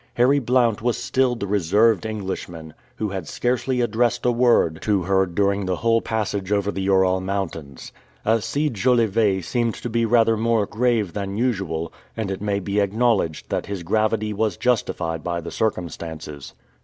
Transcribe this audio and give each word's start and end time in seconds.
Harry 0.15 0.39
Blount 0.39 0.81
was 0.81 0.97
still 0.97 1.35
the 1.35 1.45
reserved 1.45 2.07
Englishman, 2.07 2.73
who 2.95 3.09
had 3.09 3.27
scarcely 3.27 3.81
addressed 3.81 4.25
a 4.25 4.31
word 4.31 4.81
to 4.81 5.03
her 5.03 5.27
during 5.27 5.67
the 5.67 5.75
whole 5.75 6.01
passage 6.01 6.51
over 6.51 6.71
the 6.71 6.81
Ural 6.81 7.21
Mountains. 7.21 7.91
Alcide 8.25 8.73
Jolivet 8.73 9.43
seemed 9.45 9.75
to 9.75 9.91
be 9.91 10.03
rather 10.03 10.35
more 10.35 10.65
grave 10.65 11.13
than 11.13 11.37
usual, 11.37 11.93
and 12.17 12.31
it 12.31 12.41
may 12.41 12.59
be 12.59 12.79
acknowledged 12.79 13.51
that 13.51 13.67
his 13.67 13.83
gravity 13.83 14.33
was 14.33 14.57
justified 14.57 15.23
by 15.23 15.39
the 15.39 15.51
circumstances. 15.51 16.55